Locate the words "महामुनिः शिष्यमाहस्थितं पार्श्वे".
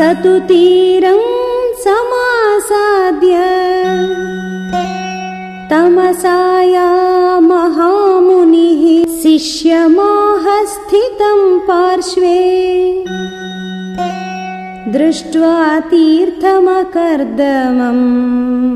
7.40-12.38